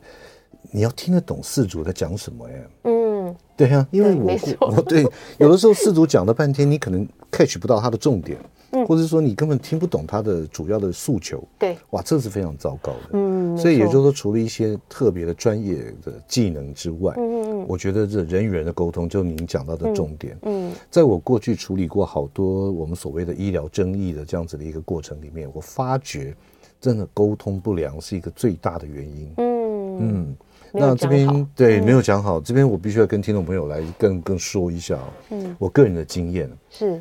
[0.71, 2.59] 你要听得懂事主在讲什么呀。
[2.85, 5.03] 嗯，对呀，因为我我对
[5.39, 8.39] 有的时候事主讲了半天，你可能 catch 不到他的重点。
[8.87, 13.11] 或者说你根本听不懂他的主要的诉求，对，哇，这是非常糟糕的。
[13.13, 20.39] 嗯，所以也就是说，除了一些特别的专业的技能之外，嗯嗯，我觉得这人与人的沟通，就您讲到的重点。
[20.43, 26.35] 嗯，在我过去处理过好多我们所谓的医疗争议的这样子的一个过程里面，我发觉
[26.81, 29.33] 真的沟通不良是一个最大的原因。
[29.37, 29.53] 嗯。
[30.01, 30.37] 嗯，
[30.73, 34.99] 那这边对没有讲好，这边我必须要跟听众朋友来更更说一下。
[35.29, 36.51] 嗯，我个人的经验。
[36.71, 37.01] 是，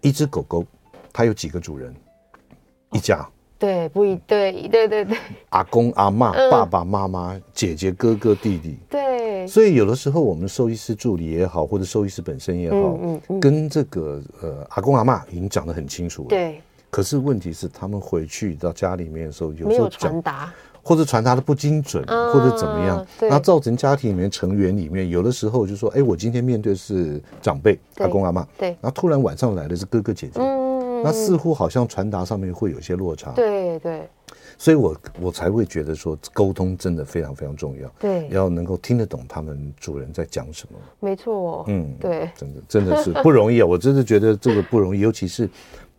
[0.00, 0.64] 一只狗狗。
[1.12, 1.94] 它有几个主人？
[2.92, 3.26] 一家？
[3.58, 5.16] 对，不一对，对对对。
[5.50, 8.76] 阿公阿嬷、爸爸妈妈、姐姐哥哥弟弟。
[8.90, 9.46] 对。
[9.46, 16.28] 所以有的时候我们兽医师助理也好，或者兽医师本身也好嗯，跟这个呃阿公阿妈已经讲得很清楚了。
[16.28, 16.60] 对。
[16.90, 30.38] 可是问题是，他们回去到家里面的时候，有时候传达，或者传达的不精准，或者怎么样，那造成家庭里面成员里面有的时候就说：“哎，我今天面对是长辈阿公阿妈，对，然后突然晚上来的是哥哥姐姐。”
[31.02, 34.08] 那似乎好像传达上面会有些落差，对对，
[34.56, 45.48] 所以我我才会觉得说沟通真的非常非常重要，对，要能够听得懂他们主人在讲什么，没错，嗯，对，真的真的是不容易啊，我真的觉得这个不容易，尤其是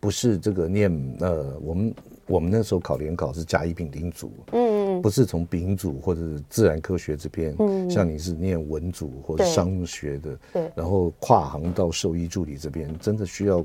[0.00, 1.94] 不是这个念呃我们。
[2.26, 13.64] 我们那时候考联考是甲乙丙丁组，嗯，不是从丙组或者自然科学这边，嗯，像你是念文组或者商学的，对，然后跨行到兽医助理这边，真的需要，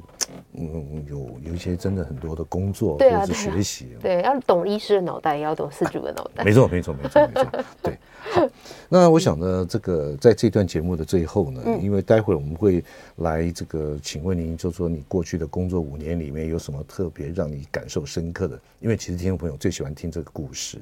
[0.53, 7.97] 嗯，有有一些真的很多的工作或者是学习，对，要懂医师的脑袋，也要懂饲主的脑袋，没错，没错，没错，没错， 对。
[8.31, 8.47] 好，
[8.89, 12.83] 那我想呢，这个在这段节目的最后呢，因为待会儿我们会
[13.15, 18.59] 来这个请问您，就说你过去的工作五年里面有什么特别让你感受深刻的？
[18.81, 20.77] 因为其实听众朋友最喜欢听这个故事，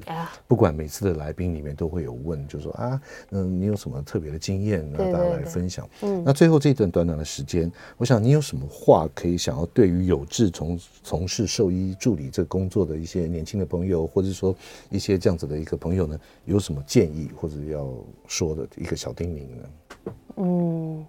[0.46, 5.88] 不管每次的来宾里面都会有问，就说啊，嗯，你有什么特别的经验让大家来分享？
[6.02, 14.54] 嗯，那最后这一段短短的时间，我想你有什么话可以想要对于有志从从事兽医助理这个工作的一些年轻的朋友，或者说
[14.90, 17.30] 一些这样子的一个朋友呢，有什么建议？
[17.36, 17.88] 或者要
[18.26, 20.12] 说的一个小叮咛呢？
[20.36, 21.06] 嗯，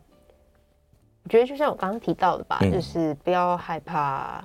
[1.23, 4.43] 我觉得就像我刚刚提到的吧，嗯、就是不要害怕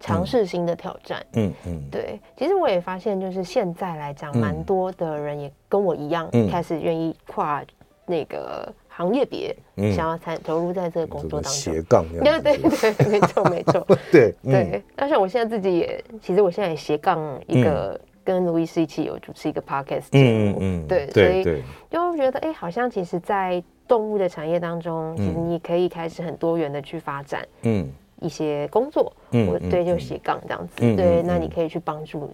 [0.00, 1.24] 尝试新的挑战。
[1.34, 2.18] 嗯嗯，对。
[2.36, 7.62] 其实我也发现，就是现在来讲，蛮、嗯、多的人也跟我一样，嗯、开始愿意跨
[8.06, 11.52] 那个行业别，嗯、想要参投入在这个工作当中。
[11.52, 13.86] 斜杠，对对对，没错没错。
[14.10, 17.92] 对 对，但是我现在自己也，其实我现在也斜杠一个。
[17.92, 18.00] 嗯。
[18.22, 32.30] 跟卢医师一起有主持一个 podcast 节目，嗯嗯，对，所以就觉得哎，好像其实，在动物的产业当中，其实你可以开始很多元的去发展，嗯，一些工作，嗯，我对，就斜杠这样子，对，那你可以去帮助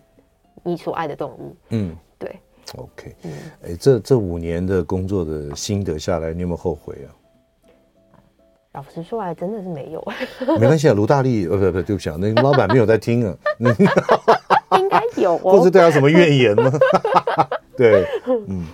[0.63, 2.37] 你所爱的动物，嗯，对
[2.77, 3.33] ，OK，嗯，
[3.65, 7.09] 哎，这这五年的工作的心得下来，你有没有后悔啊？
[8.73, 10.05] 老实说来，真的是没有，
[10.61, 13.35] 没关系啊，卢大力，呃，不不，对不起啊，那个老板没有在听啊。
[14.77, 16.71] 应该有，哦， 或是对他什么怨言吗？
[17.77, 18.67] 对，嗯，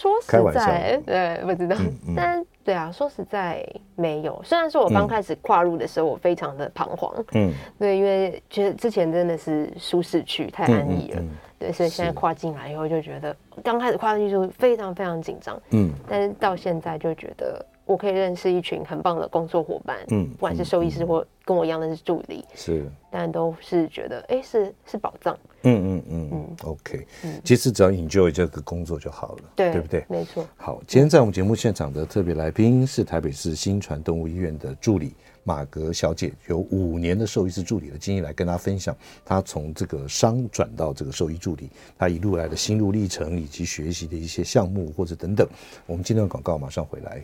[0.00, 3.62] 说实在，对，不知道，嗯嗯、但对啊，说实在
[3.96, 4.40] 没有。
[4.42, 11.22] 虽然说我刚开始跨入的时候，我非常的彷徨，嗯，对，因为觉得之前真的是舒适区太安逸了，
[11.58, 17.66] 对，所以现在跨进来以后就觉得，刚开始跨进去就非常非常紧张，嗯，但是到现在就觉得。
[17.90, 30.04] 我可以认识一群很棒的工作伙伴，嗯，不管是兽医师或跟我一样的是助理，是，但都是觉得，哎，是是宝藏，嗯嗯嗯嗯，，OK，嗯，其实只要 enjoy 这个工作就好了，对，对不对？
[30.08, 30.46] 没错。
[30.56, 45.44] 好，今天在我们节目现场的特别来宾是台北市新传动物医院的助理马格小姐，有五年的兽医师助理的经验来跟大家分享，她从这个商转到这个兽医助理，她一路来的心路历程以及学习的一些项目或者等等。
[45.86, 47.20] 我们今天的广告马上回来。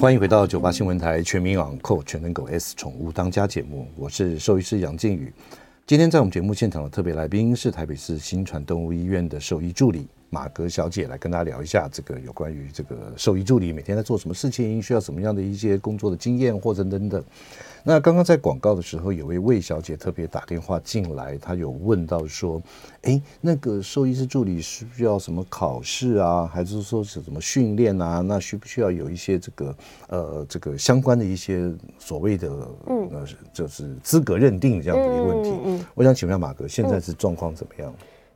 [0.00, 5.30] 欢迎回到九八新闻台全民养狗全能狗 S 宠物当家节目，我是兽医师杨靖宇。
[5.86, 17.22] 今天在我们节目现场的特别来宾是台北市新传动物医院的兽医助理马格小姐，来跟大家聊一下这个有关于这个兽医助理每天在做什么事情，需要什么样的一些工作的经验或者等等。
[17.82, 22.62] 那刚刚在广告的时候，有位魏小姐特别打电话进来，她有问到说
[23.02, 26.46] ：“哎，那个兽医师助理需不需要什么考试啊？
[26.46, 28.20] 还是说是什么训练啊？
[28.20, 29.76] 那需不需要有一些这个
[30.08, 32.48] 呃这个相关的一些所谓的
[32.86, 37.92] 嗯呃就是资格认定这样的一个问题？”嗯，我想请问下马哥，现在是状况怎么样？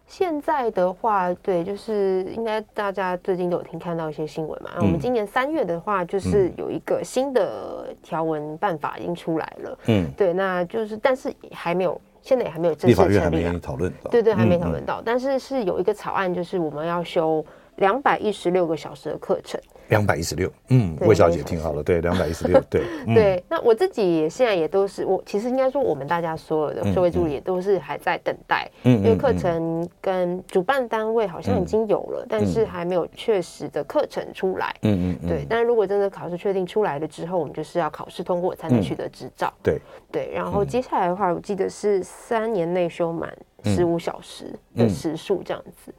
[0.07, 4.70] 现在的话，对，就是应该大家最近都有听看到一些新闻嘛。
[4.76, 9.78] 嗯、我们今年三月的话，就是有一个新的条文办法已经出来了。
[9.86, 13.44] 嗯，对，那就是，但是还没有，现在也还没有正式成立。
[13.44, 14.11] 还没讨论到。
[14.11, 15.00] 对对，还没讨论到。
[15.00, 17.44] 嗯、但是是有一个草案，就是我们要修
[17.76, 19.61] 两百一十六个小时的课程。
[19.89, 23.45] 两百一十六，嗯，魏小姐听好了，对，两百一十六， 对，对。
[23.49, 35.47] 那我自己也现在也都是，我其实应该说，我们大家所有的社会助理也都是还在等待，嗯，因为课程跟主办单位好像已经有了，但是还没有确实的课程出来，嗯嗯，对。
[35.49, 39.78] 但是如果真的考试确定出来了之后，我们就是要考试通过才能取得执照，对。
[40.11, 40.30] 对。
[40.32, 45.93] 然后接下来的话，我记得是三年内修满十五小时的时数这样子，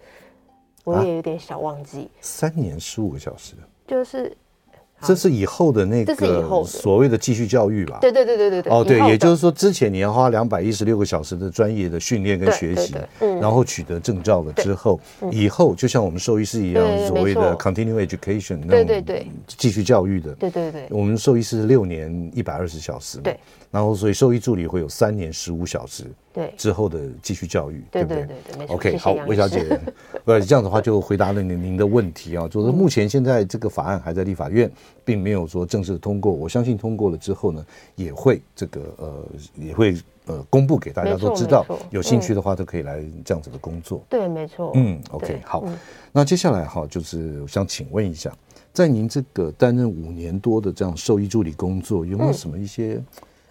[0.84, 3.54] 我也有点小忘记，三年十五个小时。
[3.88, 4.36] 就是，
[5.02, 8.00] 这是以后的那个所谓的继续教育吧？
[8.02, 8.74] 对对对对对对。
[8.74, 15.00] 哦，对，也就是说，之前你要花两百一十六个小时的专业的训练跟学习，然后取得证照了之后，
[15.32, 20.88] 以后就像我们兽医师一样，所谓的 continue education，对对对，继续教育的，对对对。
[20.90, 23.38] 我们兽医师六年一百二十小时，对。
[23.72, 28.24] 然后，所以兽医助理会有三年十五小时，对之后的继续教育，对不对？
[28.24, 28.76] 对对对，没错。
[28.76, 29.68] OK，好，魏小姐，
[30.26, 34.70] 呃，这样的话就回答了您您的问题啊，就是目前现在这个法案还在立法院，
[35.04, 36.32] 并没有说正式通过。
[36.32, 37.64] 我相信通过了之后呢，
[37.96, 39.96] 也会这个呃，也会
[40.26, 44.04] 呃公布给大家都知道，有兴趣的话都可以来这样子的工作。
[44.10, 44.72] 对，没错。
[44.74, 45.64] 嗯，OK，好。
[46.12, 48.36] 那接下来哈，就是我想请问一下，
[48.74, 53.00] 在您这个担任五年多的这样兽医助理工作，有没有什么一些？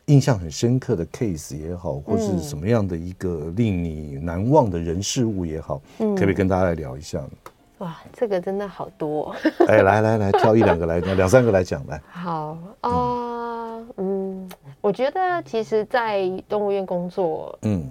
[0.06, 7.30] 印象很深刻的 case 也好，或是什么样的一个令你难忘的人事物也好，嗯、可不可以跟大家来聊一下呢？
[7.78, 9.36] 哇，这个真的好多、哦！
[9.66, 12.00] 哎，来来来，挑一两个来， 两三个来讲来。
[12.10, 14.48] 好啊，呃、嗯，
[14.80, 17.90] 我觉得其实，在动物园工作，嗯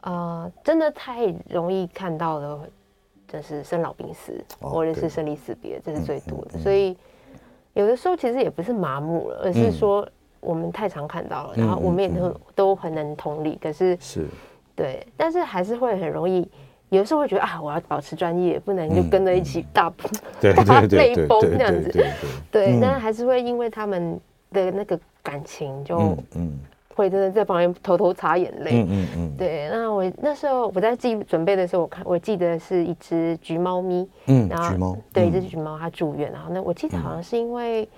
[0.00, 0.12] 啊、
[0.44, 2.60] 呃，真的太容易看到的，
[3.28, 6.52] 就是生老病死，哦、或者是生离死别，这是最多的。
[6.54, 6.96] 嗯嗯嗯、所以
[7.74, 10.08] 有的时候其实也不是麻木了，而是说。
[10.42, 14.26] 我们太常看到了，然后我们也都都很能同理，可是是，
[14.74, 16.46] 对，但是还是会很容易，
[16.88, 19.88] 有时候会觉得啊，我要保持专业，不能就跟着一起大
[20.66, 22.04] 大泪崩这样子，
[22.50, 24.18] 对，但是还是会因为他们
[24.50, 25.96] 的那个感情，就
[26.34, 26.58] 嗯，
[26.92, 29.68] 会真的在旁边偷偷擦眼泪，嗯嗯嗯，对。
[29.70, 37.88] 那我那时候我在记准备的时候，我看我记得是一只橘猫咪，嗯，然后橘猫，对，一只橘猫它住院，然后那我记得好像是因为。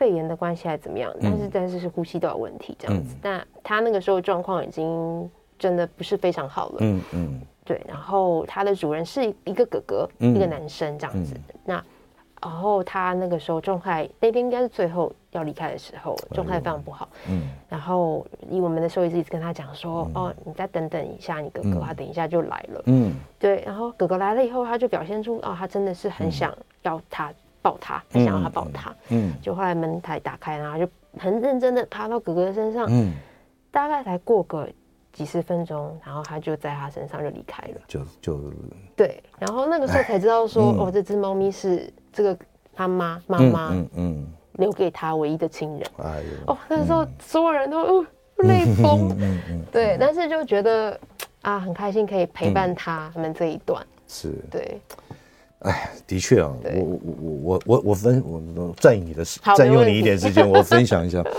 [0.00, 1.14] 肺炎的关系还是怎么样？
[1.20, 3.14] 但是但是是呼吸道有问题这样子。
[3.20, 6.76] 那、嗯、他那个时候状况已经真的不是非常好了。
[6.80, 7.28] 嗯嗯。
[7.34, 11.34] 嗯对，然后他的主人是一个哥哥，嗯、一个男生这样子。
[11.34, 11.84] 嗯、那
[12.42, 17.06] 然后他那个时候状态那天应该是最后要离开的时候，状态非常不好。
[17.28, 17.42] 嗯。
[17.68, 23.12] 然后以我们的兽医师一直跟他讲说：“嗯、哦，你再等等一下，你哥哥他等一下就来了。”嗯。
[23.38, 27.30] 对，然后哥哥来了以后，他就表现出哦，他真的是很想要他。
[27.62, 30.88] 抱他，他想要他抱他，嗯，就后来门台打开，然后就
[31.18, 33.12] 很认真的趴到哥哥身上，嗯，
[33.70, 34.68] 大概才过个
[35.12, 38.40] 几十分钟，然后他就在他身上就离开了，就就。
[38.96, 42.38] 对，然后那个时候才知道说，哦，这只猫咪是这个
[42.74, 48.02] 他妈妈妈，嗯，留给他唯一的亲人，哎呦，哦，那个时候所有人都
[48.38, 50.98] 泪崩， 嗯嗯，对，但是就觉得
[51.42, 54.34] 啊，很开心可以陪伴他们这一段，是。
[54.50, 54.80] 对。
[55.60, 61.22] 哎，的确啊，我我我我我我分我占用你的时占用你一点时间，我分享一下。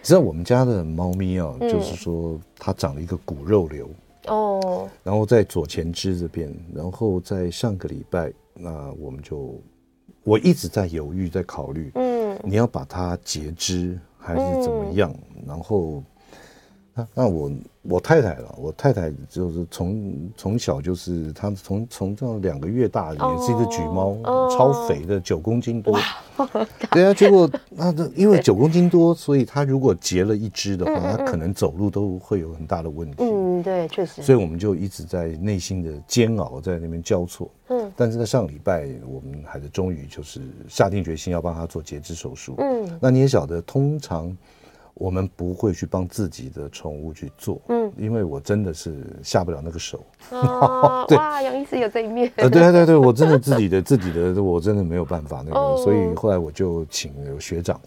[0.00, 3.90] 知道我们家的猫咪啊，就是说它长了一个骨肉瘤
[4.26, 9.60] 哦，然后在左前肢这边，然后在上个礼拜，那我们就
[10.22, 15.12] 我一直在犹豫，在考虑，嗯，你要把它截肢还是怎么样？
[15.46, 16.02] 然后
[17.14, 17.50] 那我
[17.82, 25.98] 我太太了，我太太就是从从小就是她从从这样两个月大也是一只橘猫，哦、超肥的九公斤多。
[26.90, 33.16] 对啊，结果 那这因为九公斤多，所以她如果截了一只的话，她可能走路都会有很大的问题。
[33.20, 34.22] 嗯，对，确实。
[34.22, 37.50] 所以我们就一直在内心的煎熬，在那边交错。
[37.68, 42.54] 嗯，但是在上礼拜，我们孩子终于就是下定决心要帮他做截肢手术。
[42.58, 44.36] 嗯，那你也晓得，通常。
[44.98, 50.04] 我们不会去帮自己的宠物去做，嗯，因为我真的是下不了那个手。
[50.30, 51.16] 哦、 对。
[51.16, 52.30] 哇，杨医师有这一面。
[52.34, 57.80] 呃，对对对对，我真的自己的自己的，我真的没有办法那个，哦、所以后来我就请有学长，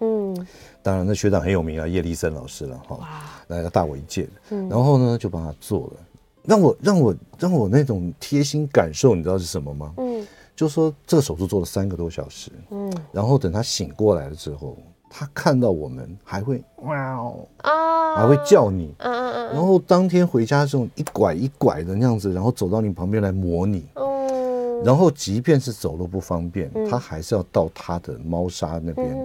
[0.00, 0.46] 嗯，
[0.82, 3.08] 当然那学长很有名啊，叶立森老师了哈，哇，
[3.46, 6.00] 那个大我一届，嗯，然后呢就帮他做了，
[6.42, 9.94] 让我让我让我那种贴心感受，你知道是什么吗？
[9.98, 14.76] 嗯，就说这个手术做了三个多小时，嗯，然后等他醒过来了之后。
[15.18, 17.48] 他看到我们还会哇哦。
[17.62, 29.16] 啊，还会叫你，嗯嗯嗯，然后当天回家这种一拐一拐的那样子，然后走到你旁边来摸你，嗯，然后即便是走路不方便，他还是要到他的猫砂那边，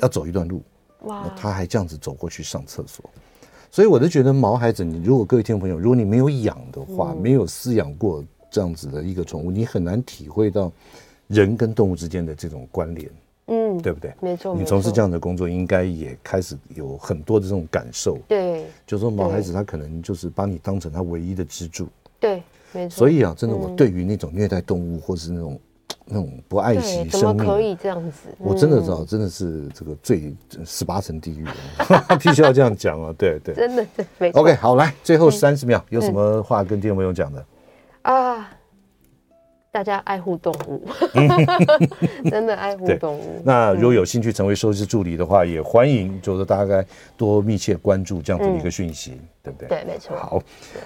[0.00, 0.60] 要走一段路，
[1.02, 3.08] 哇，他还这样子走过去上厕所，
[3.70, 10.72] 所以我就觉得毛孩子，你如果各位听众朋友，如果你没有养的话，没有饲养过这样子的一个宠物，你很难体会到
[11.28, 13.08] 人跟动物之间的这种关联。
[13.48, 14.12] 嗯，对不对？
[14.20, 18.18] 没错，你从事这样的工作，应该也开始有很多的这种感受。
[18.28, 21.88] 对，就是说毛孩子他可能就是把你当成他唯一的支柱。
[22.20, 22.42] 对，
[22.72, 22.96] 没错。
[22.98, 25.58] 所以啊，真的，我对于那种虐待动物或是那种
[26.10, 28.28] 那种不爱惜生命，可以这样子？
[28.38, 30.34] 我真的知道，真的是这个最
[30.64, 31.46] 十八层地狱，
[32.18, 33.14] 必须要这样讲啊！
[33.16, 33.86] 对对，真的
[34.18, 34.40] 没错。
[34.40, 37.44] OK，好，来，最后三十秒，有什么话跟听众朋友讲的
[38.02, 38.50] 啊？
[39.78, 40.84] 大家爱护动物，
[42.28, 43.40] 真的爱护动物。
[43.44, 46.84] 那如果有兴趣成为兽医师助理的话，也欢迎，就是大概
[47.16, 49.68] 多密切关注这样子的一个讯息，对不对？
[49.68, 50.16] 对，没错。
[50.16, 50.42] 好，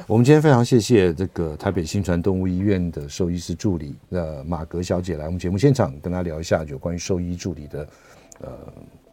[0.06, 7.88] 我们今天非常谢谢这个台北新传动物医院的兽医师助理呃马格小姐来我们节目现场跟大家聊一下有关于兽医助理的
[8.42, 8.50] 呃。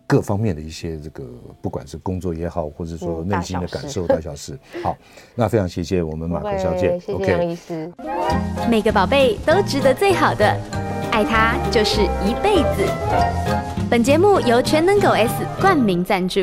[0.10, 1.24] 各方面的一些这个，
[1.62, 4.57] 不管是工作也好，或者说内心的感受，大小事。
[4.82, 4.97] 好，
[5.36, 7.93] 那非常谢谢我们马克小姐，谢谢杨医师。
[8.68, 10.60] 每个宝贝都值得最好的，
[11.12, 12.84] 爱他就是一辈子。
[13.88, 16.41] 本节目由全能狗 S 冠名赞助。